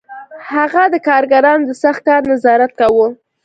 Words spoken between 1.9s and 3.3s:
کار نظارت کاوه